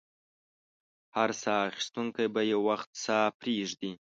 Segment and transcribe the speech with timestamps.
[1.15, 3.91] هر ساه اخیستونکی به یو وخت ساه پرېږدي.